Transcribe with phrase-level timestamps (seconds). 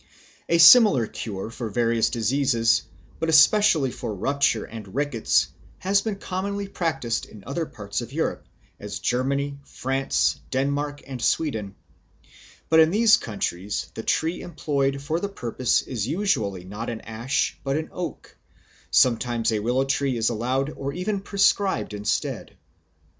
[0.49, 2.81] A similar cure for various diseases,
[3.19, 8.47] but especially for rupture and rickets, has been commonly practised in other parts of Europe,
[8.79, 11.75] as Germany, France, Denmark, and Sweden;
[12.67, 17.59] but in these countries the tree employed for the purpose is usually not an ash
[17.63, 18.35] but an oak;
[18.89, 22.57] sometimes a willow tree is allowed or even prescribed instead.